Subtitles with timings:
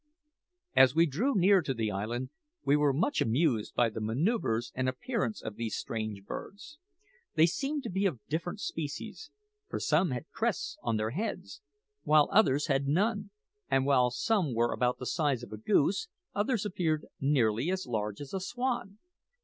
[0.75, 2.31] As we drew near to the island,
[2.65, 6.79] we were much amused by the manoeuvres and appearance of these strange birds.
[7.35, 9.29] They seemed to be of different species:
[9.69, 11.61] for some had crests on their heads,
[12.01, 13.29] while others had none;
[13.69, 18.21] and while some were about the size of a goose, others appeared nearly as large
[18.21, 18.97] as a swan.